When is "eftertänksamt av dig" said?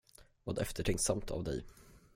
0.59-1.65